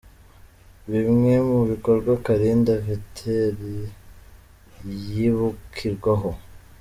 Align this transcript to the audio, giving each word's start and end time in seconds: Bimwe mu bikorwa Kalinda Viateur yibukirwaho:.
Bimwe 0.91 1.33
mu 1.49 1.59
bikorwa 1.71 2.11
Kalinda 2.25 2.73
Viateur 2.83 3.55
yibukirwaho:. 5.09 6.29